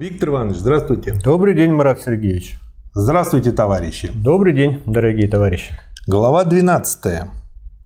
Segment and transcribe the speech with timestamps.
[0.00, 1.12] Виктор Иванович, здравствуйте.
[1.22, 2.58] Добрый день, Марат Сергеевич.
[2.94, 4.10] Здравствуйте, товарищи.
[4.14, 5.74] Добрый день, дорогие товарищи.
[6.06, 7.24] Глава 12.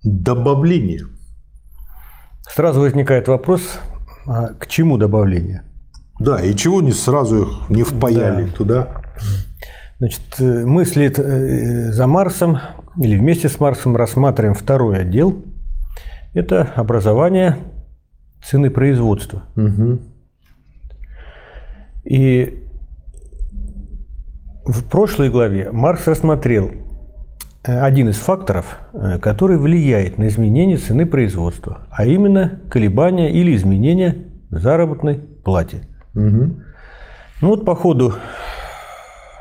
[0.04, 1.06] Добавление.
[2.48, 3.80] Сразу возникает вопрос,
[4.26, 5.64] а к чему добавление?
[6.20, 8.52] Да, и чего не сразу их не впаяли Да.
[8.52, 8.88] туда?
[9.98, 12.60] Значит, э, мы след э, за Марсом
[12.96, 15.44] или вместе с Марсом рассматриваем второй отдел.
[16.32, 17.58] Это образование
[18.40, 19.42] цены производства.
[19.56, 20.13] Мгм.
[22.14, 22.62] И
[24.64, 26.70] в прошлой главе Маркс рассмотрел
[27.64, 33.56] э, один из факторов, э, который влияет на изменение цены производства, а именно колебания или
[33.56, 35.88] изменения заработной плате.
[36.14, 36.62] Мгм.
[37.40, 38.14] Ну вот по ходу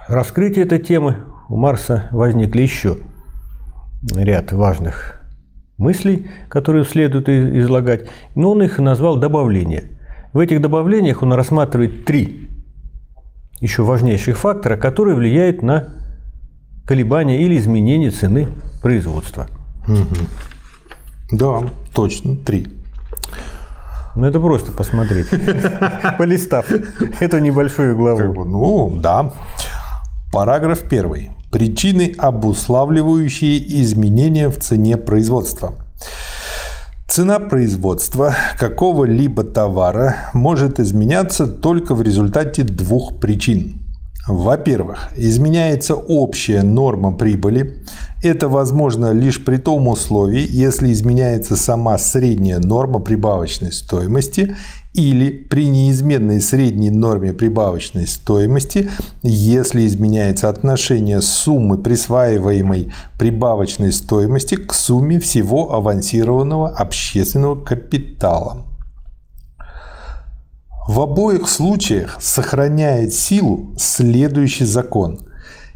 [0.07, 1.17] раскрытия этой темы
[1.49, 2.97] у Марса возникли еще
[4.15, 5.21] ряд важных
[5.77, 9.91] мыслей, которые следует излагать, но он их назвал добавления.
[10.33, 12.42] В этих добавлениях он рассматривает три
[13.63, 15.93] еще важнейших фактора, которые влияют на
[16.85, 18.49] колебания или изменение цены
[18.81, 19.47] производства.
[21.31, 22.67] Да, точно, три.
[24.15, 25.27] Ну это просто посмотреть,
[26.17, 26.69] полистав
[27.21, 28.43] эту небольшую главу.
[28.43, 29.31] Ну, да.
[30.33, 31.31] Параграф первый.
[31.49, 35.75] Причины, обуславливающие изменения в цене производства.
[37.13, 43.83] Цена производства какого-либо товара может изменяться только в результате двух причин.
[44.27, 47.83] Во-первых, изменяется общая норма прибыли.
[48.23, 54.55] Это возможно лишь при том условии, если изменяется сама средняя норма прибавочной стоимости
[54.93, 58.89] или при неизменной средней норме прибавочной стоимости,
[59.23, 68.65] если изменяется отношение суммы присваиваемой прибавочной стоимости к сумме всего авансированного общественного капитала.
[70.87, 75.21] В обоих случаях сохраняет силу следующий закон.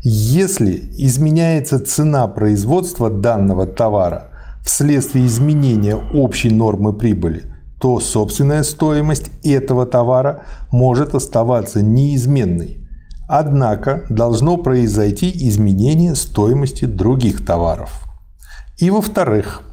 [0.03, 4.29] Если изменяется цена производства данного товара
[4.63, 7.45] вследствие изменения общей нормы прибыли,
[7.79, 12.87] то собственная стоимость этого товара может оставаться неизменной.
[13.27, 18.03] Однако должно произойти изменение стоимости других товаров.
[18.77, 19.63] И во-вторых,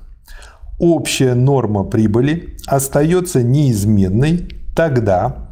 [0.79, 5.44] общая норма прибыли остается неизменной тогда,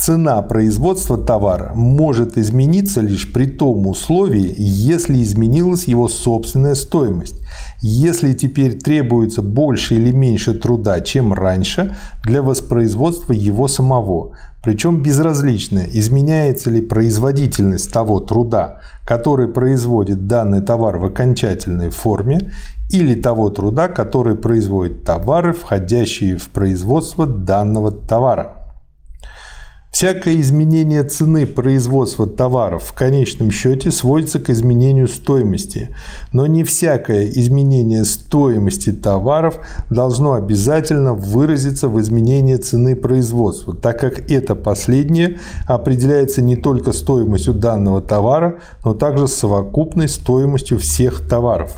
[0.00, 7.36] цена производства товара может измениться лишь при том условии, если изменилась его собственная стоимость.
[7.82, 14.32] Если теперь требуется больше или меньше труда, чем раньше, для воспроизводства его самого.
[14.62, 22.52] Причем безразлично, изменяется ли производительность того труда, который производит данный товар в окончательной форме,
[22.90, 28.59] или того труда, который производит товары, входящие в производство данного товара.
[29.90, 35.90] Всякое изменение цены производства товаров в конечном счете сводится к изменению стоимости,
[36.32, 39.58] но не всякое изменение стоимости товаров
[39.90, 47.52] должно обязательно выразиться в изменении цены производства, так как это последнее определяется не только стоимостью
[47.52, 51.72] данного товара, но также совокупной стоимостью всех товаров.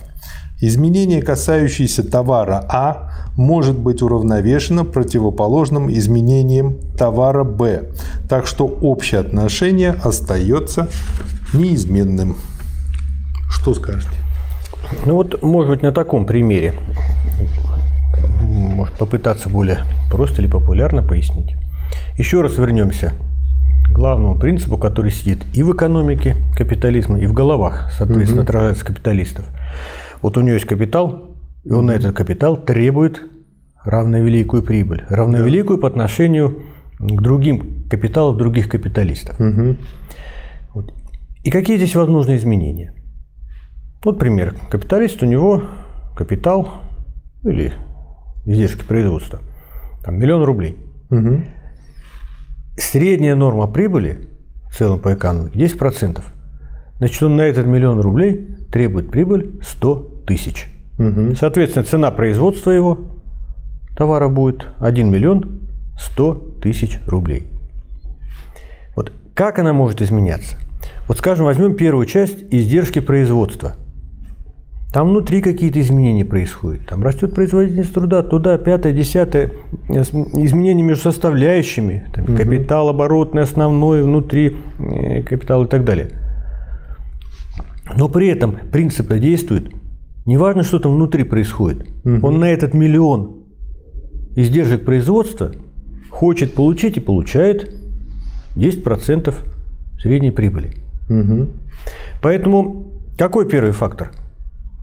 [0.64, 7.86] Изменение, касающееся товара А, может быть уравновешено противоположным изменением товара Б,
[8.28, 10.88] так что общее отношение остается
[11.52, 12.36] неизменным.
[13.50, 14.12] Что скажете?
[15.04, 16.74] Ну вот, может быть, на таком примере,
[18.40, 19.80] может попытаться более
[20.12, 21.56] просто или популярно пояснить.
[22.16, 23.14] Еще раз вернемся
[23.86, 29.44] к главному принципу, который сидит и в экономике капитализма, и в головах, соответственно, отражается капиталистов.
[30.22, 33.20] Вот у него есть капитал, и он на этот капитал требует
[33.84, 35.04] равновеликую прибыль.
[35.08, 36.62] Равновеликую по отношению
[36.98, 39.36] к другим капиталам других капиталистов.
[40.72, 40.94] Вот.
[41.42, 42.94] И какие здесь возможны изменения?
[44.04, 44.54] Вот пример.
[44.70, 45.64] Капиталист, у него
[46.16, 46.68] капитал
[47.44, 47.72] или
[48.44, 49.40] издержки производства,
[50.04, 50.78] там миллион рублей.
[52.76, 54.28] Средняя норма прибыли
[54.70, 56.22] в целом по экономике 10%.
[56.98, 60.66] Значит, он на этот миллион рублей требует прибыль 100 тысяч.
[61.38, 62.98] Соответственно, цена производства его
[63.96, 65.60] товара будет 1 миллион
[65.98, 67.48] 100 тысяч рублей.
[68.96, 70.56] Вот как она может изменяться?
[71.08, 73.74] Вот скажем, возьмем первую часть издержки производства.
[74.92, 76.86] Там внутри какие-то изменения происходят.
[76.86, 79.50] Там растет производительность труда, туда пятое, десятое,
[79.88, 86.10] э, изменения между составляющими, там, капитал оборотный, основной, внутри э, капитал и так далее.
[87.96, 89.72] Но при этом принципы действуют.
[90.24, 91.86] Неважно, что там внутри происходит.
[92.04, 93.42] Он на этот миллион
[94.36, 95.52] издержек производства
[96.10, 97.74] хочет получить и получает
[98.56, 99.34] 10%
[100.00, 100.76] средней прибыли.
[101.08, 101.48] Угу.
[102.20, 104.12] Поэтому какой первый фактор?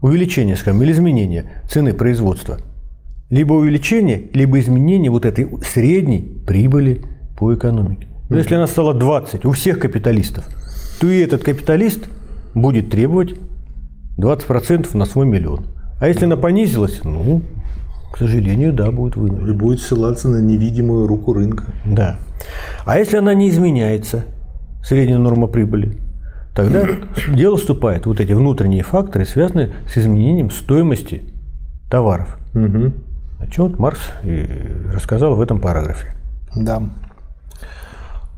[0.02, 2.58] Увеличение, скажем, или изменение цены производства.
[3.28, 7.02] Либо увеличение, либо изменение вот этой средней прибыли
[7.38, 8.08] по экономике.
[8.28, 10.44] Но если она стала 20 у всех капиталистов,
[11.00, 12.08] то и этот капиталист
[12.54, 13.34] будет требовать
[14.20, 15.66] 20% на свой миллион.
[15.98, 17.42] А если она понизилась, ну,
[18.12, 19.48] к сожалению, да, будет вынужден.
[19.48, 21.64] И будет ссылаться на невидимую руку рынка.
[21.84, 22.16] Да.
[22.84, 24.24] А если она не изменяется,
[24.82, 25.98] средняя норма прибыли,
[26.54, 26.86] тогда
[27.28, 31.22] дело вступает вот эти внутренние факторы, связанные с изменением стоимости
[31.90, 32.38] товаров.
[32.54, 32.92] Угу.
[33.40, 34.46] О чем вот Маркс и
[34.92, 36.14] рассказал в этом параграфе.
[36.54, 36.82] Да.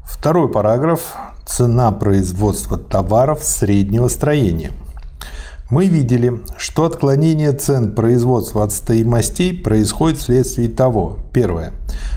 [0.05, 1.15] Второй параграф–
[1.45, 4.71] цена производства товаров среднего строения.
[5.73, 11.73] Мы видели, что отклонение цен производства от стоимостей происходит вследствие того, первое,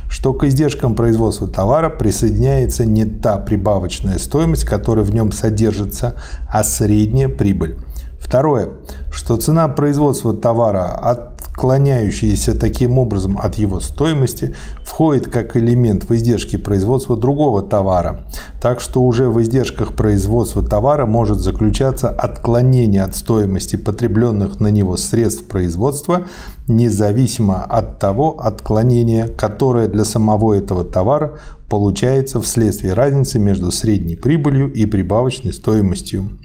[0.09, 6.15] что к издержкам производства товара присоединяется не та прибавочная стоимость, которая в нем содержится,
[6.51, 7.77] а средняя прибыль.
[8.19, 8.71] Второе,
[9.09, 14.53] что цена производства товара от отклоняющиеся таким образом от его стоимости,
[14.83, 18.25] входит как элемент в издержки производства другого товара.
[18.61, 24.97] Так что уже в издержках производства товара может заключаться отклонение от стоимости потребленных на него
[24.97, 26.23] средств производства,
[26.67, 34.71] независимо от того отклонения, которое для самого этого товара получается вследствие разницы между средней прибылью
[34.73, 36.37] и прибавочной стоимостью.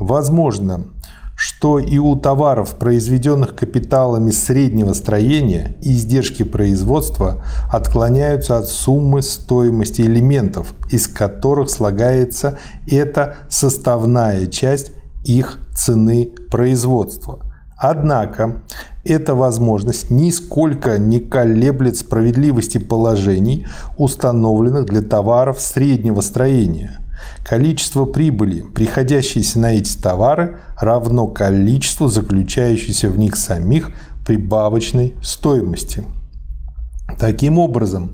[0.00, 0.86] Возможно,
[1.36, 10.74] что и у товаров, произведенных капиталами среднего строения, издержки производства отклоняются от суммы стоимости элементов,
[10.90, 14.92] из которых слагается эта составная часть
[15.24, 17.40] их цены производства.
[17.76, 18.62] Однако
[19.02, 23.66] эта возможность нисколько не колеблет справедливости положений,
[23.98, 27.00] установленных для товаров среднего строения–
[27.44, 33.90] Количество прибыли, приходящейся на эти товары, равно количеству заключающейся в них самих
[34.26, 36.04] прибавочной стоимости.
[37.18, 38.12] Таким образом,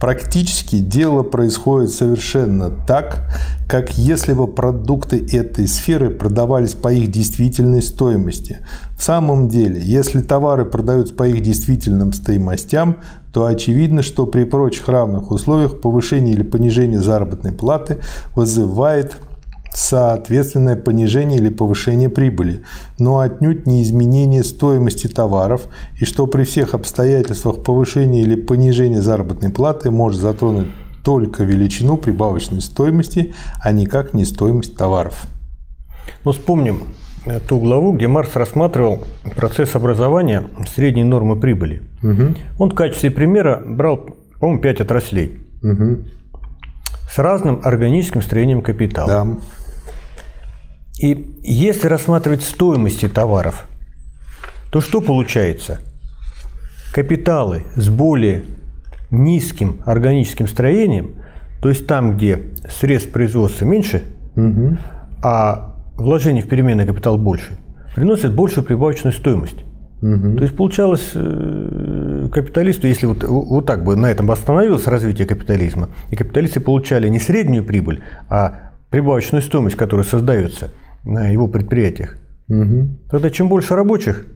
[0.00, 3.24] практически дело происходит совершенно так,
[3.68, 8.58] как если бы продукты этой сферы продавались по их действительной стоимости.
[8.98, 12.98] В самом деле, если товары продаются по их действительным стоимостям,
[13.32, 17.98] то очевидно, что при прочих равных условиях повышение или понижение заработной платы
[18.34, 19.16] вызывает
[19.74, 22.62] соответственное понижение или повышение прибыли,
[22.98, 25.62] но отнюдь не изменение стоимости товаров,
[25.98, 30.68] и что при всех обстоятельствах повышение или понижение заработной платы может затронуть
[31.02, 35.24] только величину прибавочной стоимости, а никак не стоимость товаров.
[36.24, 36.82] Ну, вспомним
[37.46, 39.04] ту главу, где Маркс рассматривал
[39.36, 41.82] процесс образования средней нормы прибыли.
[42.02, 42.34] Угу.
[42.58, 44.08] Он в качестве примера брал,
[44.40, 45.40] по-моему, пять отраслей.
[45.62, 45.98] Угу.
[47.10, 49.08] С разным органическим строением капитала.
[49.08, 49.26] Да.
[50.98, 53.66] И если рассматривать стоимости товаров,
[54.70, 55.80] то что получается?
[56.92, 58.44] Капиталы с более
[59.10, 61.16] низким органическим строением,
[61.60, 62.42] то есть там, где
[62.80, 64.02] средств производства меньше,
[64.34, 64.78] угу.
[65.22, 67.52] а вложений в переменный капитал больше,
[67.94, 69.64] приносят большую прибавочную стоимость.
[70.02, 70.36] Угу.
[70.36, 75.90] То есть получалось э, капиталисту, если вот, вот так бы на этом остановилось развитие капитализма,
[76.10, 80.70] и капиталисты получали не среднюю прибыль, а прибавочную стоимость, которая создается
[81.04, 82.16] на его предприятиях,
[82.48, 82.88] угу.
[83.10, 84.26] тогда чем больше рабочих,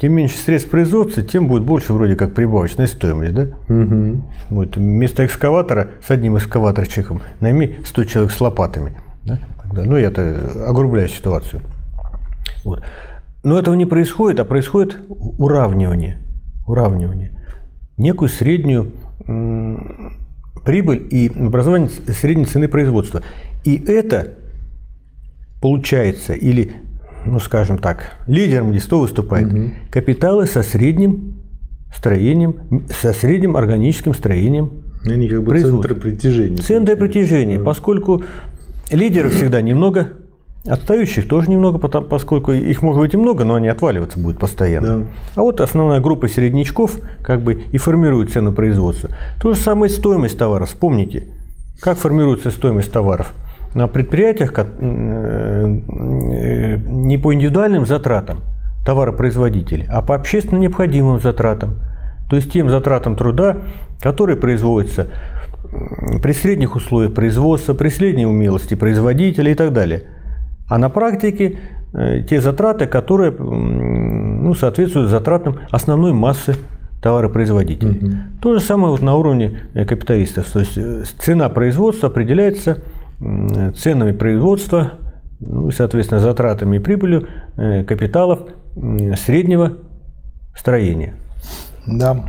[0.00, 3.34] тем меньше средств производства, тем будет больше вроде как прибавочная стоимость.
[3.34, 3.48] Да?
[3.68, 4.22] Угу.
[4.50, 8.94] Вот, вместо экскаватора с одним экскаваторчиком найми 100 человек с лопатами.
[9.24, 9.40] Да?
[9.72, 11.62] Ну, я-то огрубляю ситуацию.
[12.64, 12.82] Вот.
[13.42, 16.18] Но этого не происходит, а происходит уравнивание.
[16.66, 17.32] Уравнивание.
[17.96, 18.92] Некую среднюю
[20.64, 23.22] прибыль и образование средней цены производства.
[23.64, 24.34] И это
[25.60, 26.72] получается, или,
[27.24, 29.52] ну скажем так, лидером здесь что выступает?
[29.52, 29.70] Угу.
[29.90, 31.36] Капиталы со средним
[31.94, 36.58] строением, со средним органическим строением Они как бы центры притяжения.
[36.58, 38.24] Центры притяжения, поскольку
[38.90, 40.08] Лидеров всегда немного,
[40.66, 44.98] отстающих тоже немного, поскольку их может быть и много, но они отваливаться будут постоянно.
[44.98, 45.06] Да.
[45.36, 49.10] А вот основная группа середнячков как бы и формирует цену производства.
[49.40, 50.66] То же самое стоимость товара.
[50.66, 51.24] Вспомните,
[51.80, 53.32] как формируется стоимость товаров.
[53.74, 55.66] На предприятиях э,
[56.86, 58.40] не по индивидуальным затратам
[58.86, 61.76] товаропроизводителей, а по общественно необходимым затратам.
[62.30, 63.58] То есть тем затратам труда,
[64.00, 65.08] которые производятся
[66.22, 70.04] при средних условиях производства, при средней умелости производителя и так далее.
[70.68, 71.58] А на практике
[71.92, 76.56] э, те затраты, которые ну, соответствуют затратам основной массы
[77.02, 77.98] товаропроизводителей.
[77.98, 78.16] Угу.
[78.42, 80.50] То же самое вот на уровне э, капиталистов.
[80.50, 82.82] То есть э, цена производства определяется
[83.18, 84.92] ценами производства,
[85.40, 88.40] ну и, соответственно, затратами и прибылью капиталов
[89.16, 89.78] среднего
[90.54, 91.14] строения.
[91.86, 92.26] Да.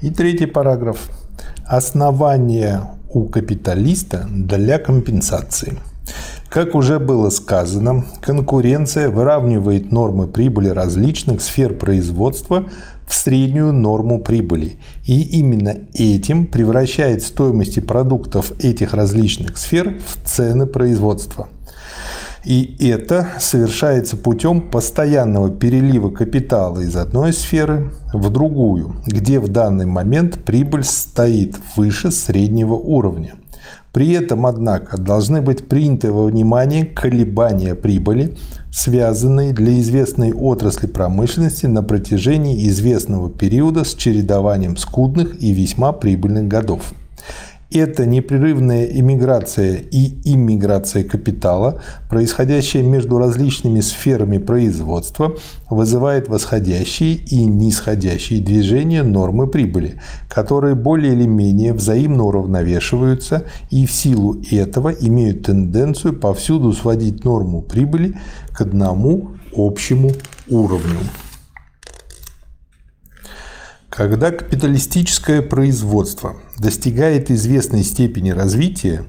[0.00, 0.98] И третий параграф.
[1.66, 5.78] Основание у капиталиста для компенсации.
[6.50, 12.66] Как уже было сказано, конкуренция выравнивает нормы прибыли различных сфер производства
[13.06, 14.76] в среднюю норму прибыли.
[15.06, 21.48] И именно этим превращает стоимости продуктов этих различных сфер в цены производства.
[22.44, 29.86] И это совершается путем постоянного перелива капитала из одной сферы в другую, где в данный
[29.86, 33.34] момент прибыль стоит выше среднего уровня.
[33.92, 38.36] При этом, однако, должны быть приняты во внимание колебания прибыли,
[38.72, 46.48] связанные для известной отрасли промышленности на протяжении известного периода с чередованием скудных и весьма прибыльных
[46.48, 46.92] годов.
[47.74, 55.36] Это непрерывная иммиграция и иммиграция капитала, происходящая между различными сферами производства,
[55.68, 63.90] вызывает восходящие и нисходящие движения нормы прибыли, которые более или менее взаимно уравновешиваются и в
[63.90, 68.14] силу этого имеют тенденцию повсюду сводить норму прибыли
[68.52, 70.12] к одному общему
[70.48, 71.00] уровню.
[73.94, 79.04] Когда капиталистическое производство достигает известной степени развития,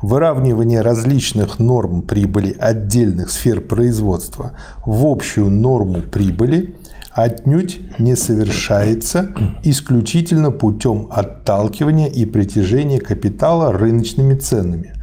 [0.00, 4.52] выравнивание различных норм прибыли отдельных сфер производства
[4.86, 6.74] в общую норму прибыли
[7.10, 9.28] отнюдь не совершается
[9.64, 14.94] исключительно путем отталкивания и притяжения капитала рыночными ценами,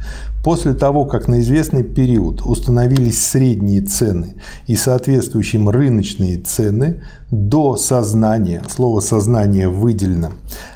[0.42, 8.62] После того, как на известный период установились средние цены и соответствующим рыночные цены, до сознания,
[8.68, 10.32] слово «сознание» выделено,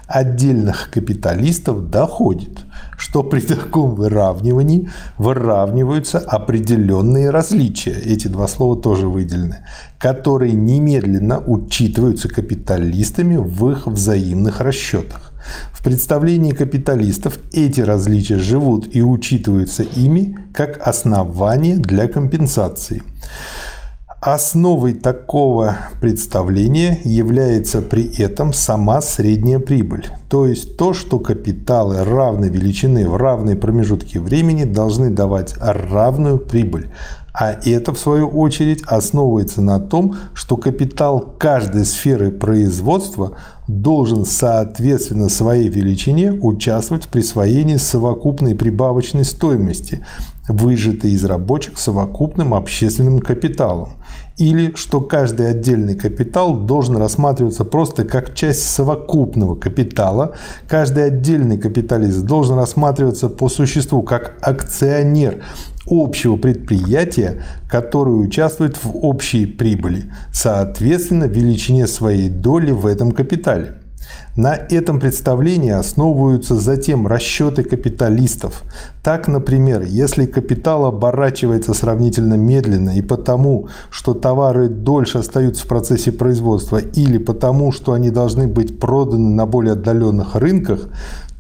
[0.06, 2.58] отдельных капиталистов доходит,
[2.98, 9.64] что при таком выравнивании выравниваются определенные различия, эти два слова тоже выделены,
[9.98, 15.33] которые немедленно учитываются капиталистами в их взаимных расчетах.
[15.72, 23.02] В представлении капиталистов эти различия живут и учитываются ими как основание для компенсации.
[24.20, 32.48] Основой такого представления является при этом сама средняя прибыль, то есть то, что капиталы равной
[32.48, 36.88] величины в равные промежутки времени должны давать равную прибыль,
[37.36, 43.32] а это, в свою очередь, основывается на том, что капитал каждой сферы производства
[43.66, 50.06] должен, соответственно, своей величине участвовать в присвоении совокупной прибавочной стоимости,
[50.46, 53.94] выжатой из рабочих совокупным общественным капиталом.
[54.36, 60.34] Или что каждый отдельный капитал должен рассматриваться просто как часть совокупного капитала.
[60.66, 65.44] Каждый отдельный капиталист должен рассматриваться по существу как акционер
[65.86, 73.74] общего предприятия, которое участвует в общей прибыли, соответственно величине своей доли в этом капитале.
[74.36, 78.62] На этом представлении основываются затем расчеты капиталистов.
[79.02, 86.10] Так, например, если капитал оборачивается сравнительно медленно и потому, что товары дольше остаются в процессе
[86.10, 90.88] производства или потому, что они должны быть проданы на более отдаленных рынках,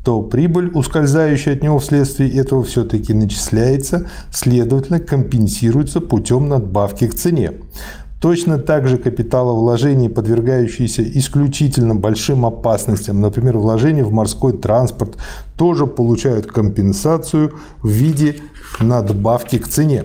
[0.04, 7.52] то прибыль, ускользающая от него вследствие этого, все-таки начисляется, следовательно, компенсируется путем надбавки к цене.
[8.24, 15.18] Точно так же капиталовложения, подвергающиеся исключительно большим опасностям, например, вложения в морской транспорт,
[15.58, 17.52] тоже получают компенсацию
[17.82, 18.36] в виде
[18.80, 20.04] надбавки к цене.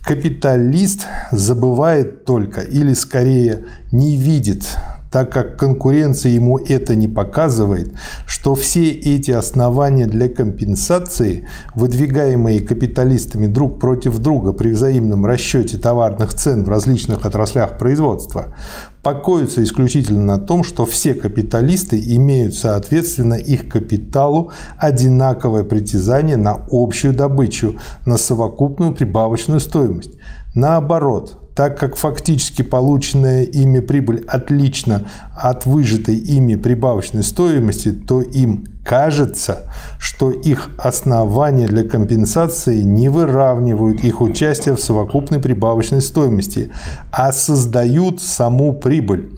[0.00, 4.68] Капиталист забывает только или скорее не видит
[5.14, 7.94] так как конкуренция ему это не показывает,
[8.26, 16.34] что все эти основания для компенсации, выдвигаемые капиталистами друг против друга при взаимном расчете товарных
[16.34, 18.56] цен в различных отраслях производства,
[19.04, 27.14] покоятся исключительно на том, что все капиталисты имеют соответственно их капиталу одинаковое притязание на общую
[27.14, 30.14] добычу, на совокупную прибавочную стоимость.
[30.56, 35.04] Наоборот, так как фактически полученная ими прибыль отлична
[35.36, 39.62] от выжатой ими прибавочной стоимости, то им кажется,
[39.98, 46.70] что их основания для компенсации не выравнивают их участие в совокупной прибавочной стоимости,
[47.10, 49.30] а создают саму прибыль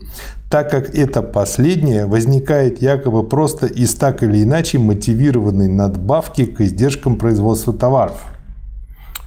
[0.49, 7.17] так как это последнее возникает якобы просто из так или иначе мотивированной надбавки к издержкам
[7.17, 8.23] производства товаров.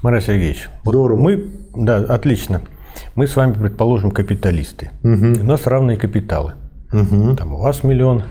[0.02, 1.20] Марат Сергеевич, Здорово.
[1.20, 2.62] мы, да, отлично.
[3.14, 4.90] Мы с вами, предположим, капиталисты.
[5.02, 5.42] Угу.
[5.42, 6.54] У нас равные капиталы.
[6.90, 8.22] Там у вас миллион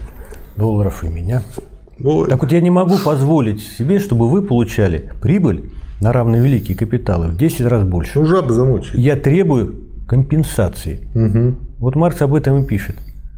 [0.58, 1.44] долларов и меня.
[2.04, 7.28] Ой, Так вот я не могу позволить себе, чтобы вы получали прибыль на равновеликие капиталы
[7.28, 8.20] в 10 раз больше.
[8.20, 8.96] ну жаба замучает.
[8.98, 9.76] Я требую
[10.08, 11.08] компенсации.
[11.14, 11.58] Мгм.
[11.80, 12.96] Вот Маркс об этом и пишет.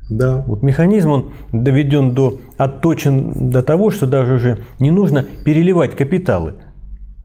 [0.09, 0.43] Да.
[0.45, 6.55] Вот механизм, он доведен до, отточен до того, что даже уже не нужно переливать капиталы.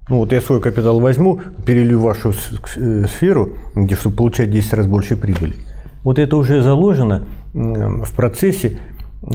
[0.09, 2.33] Ну вот я свой капитал возьму, перелью в вашу
[2.77, 5.55] э, сферу, где чтобы получать 10 раз больше прибыли.
[6.05, 8.79] Вот это уже заложено в процессе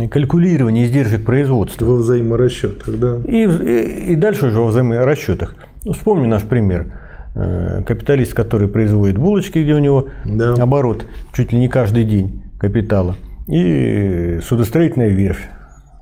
[0.09, 1.85] калькулирования издержек производства.
[1.85, 3.17] Во взаиморасчетах, да.
[3.27, 5.55] И, и- и дальше уже во взаиморасчетах.
[5.83, 6.93] Ну, вспомни наш пример.
[7.35, 10.53] Э, Капиталист, который производит булочки, где у него Да.
[10.53, 13.17] оборот чуть ли не каждый день капитала.
[13.47, 15.47] И судостроительная верфь,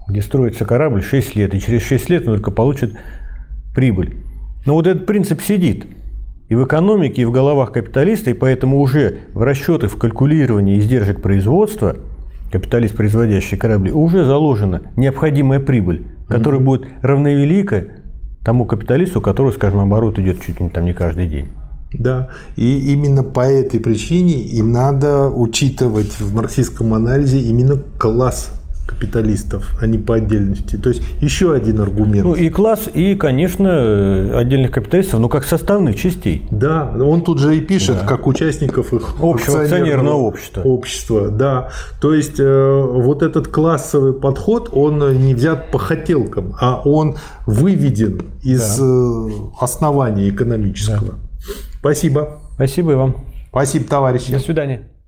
[0.07, 2.93] где строится корабль 6 лет, и через 6 лет он только получит
[3.73, 4.13] прибыль.
[4.65, 5.85] Но вот этот принцип сидит
[6.49, 11.21] и в экономике, и в головах капиталиста, и поэтому уже в расчетах, в калькулировании издержек
[11.21, 11.97] производства,
[12.51, 17.85] капиталист, производящий корабли, уже заложена необходимая прибыль, которая будет равновелика
[18.43, 21.49] тому капиталисту, у которого, скажем, оборот идет чуть ли не там не каждый день.
[21.93, 28.58] Да, и именно по этой причине им надо учитывать в марксистском анализе именно класс
[28.89, 30.75] капиталистов, а не по отдельности.
[30.77, 32.25] То есть еще один аргумент.
[32.25, 36.47] Ну и класс, и, конечно, отдельных капиталистов, ну как составных частей.
[36.51, 40.61] Да, он тут же и пишет, как участников их Общего акционерного общества.
[40.61, 41.29] общества.
[41.29, 41.69] Да,
[42.01, 47.15] то есть э, вот этот классовый подход, он не взят по хотелкам, а он
[47.45, 49.29] выведен из э,
[49.59, 51.15] основания экономического.
[51.79, 52.39] Спасибо.
[52.55, 53.15] Спасибо и вам.
[53.49, 54.31] Спасибо, товарищи.
[54.31, 54.98] До свидания.